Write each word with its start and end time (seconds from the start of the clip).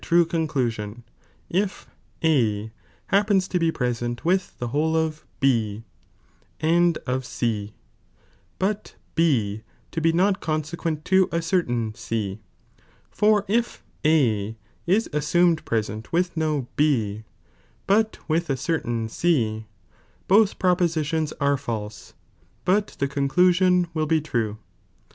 true 0.03 0.25
conclusion, 0.25 1.03
if 1.47 1.85
A 2.25 2.71
happens 3.09 3.47
to 3.47 3.59
be 3.59 3.71
present 3.71 4.25
with 4.25 4.57
the 4.57 4.69
whole 4.69 4.97
of 4.97 5.23
B 5.39 5.83
and 6.59 6.97
of 7.05 7.23
C, 7.23 7.75
but 8.57 8.95
B 9.13 9.61
to 9.91 10.01
be 10.01 10.11
not 10.11 10.39
consequent 10.39 11.05
to 11.05 11.29
a 11.31 11.39
certain 11.39 11.93
C, 11.93 12.39
for 13.11 13.45
if 13.47 13.83
A 14.03 14.57
is 14.87 15.07
aasumed 15.09 15.65
present 15.65 16.11
with 16.11 16.35
no 16.35 16.67
B, 16.75 17.21
but 17.85 18.17
with 18.27 18.49
a 18.49 18.57
certain 18.57 19.07
C, 19.07 19.67
both 20.27 20.57
propoaitions 20.57 21.31
are 21.39 21.57
false, 21.57 22.15
but 22.65 22.87
the 22.97 23.07
coBcluaion 23.07 23.87
will 23.93 24.07
be 24.07 24.19
true. 24.19 24.57